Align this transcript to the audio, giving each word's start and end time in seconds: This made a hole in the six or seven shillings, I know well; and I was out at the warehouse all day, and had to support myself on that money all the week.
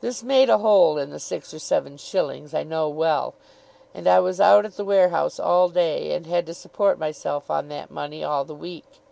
This 0.00 0.22
made 0.22 0.48
a 0.48 0.56
hole 0.56 0.96
in 0.96 1.10
the 1.10 1.20
six 1.20 1.52
or 1.52 1.58
seven 1.58 1.98
shillings, 1.98 2.54
I 2.54 2.62
know 2.62 2.88
well; 2.88 3.34
and 3.92 4.08
I 4.08 4.18
was 4.18 4.40
out 4.40 4.64
at 4.64 4.76
the 4.78 4.84
warehouse 4.86 5.38
all 5.38 5.68
day, 5.68 6.14
and 6.14 6.24
had 6.26 6.46
to 6.46 6.54
support 6.54 6.98
myself 6.98 7.50
on 7.50 7.68
that 7.68 7.90
money 7.90 8.24
all 8.24 8.46
the 8.46 8.54
week. 8.54 9.02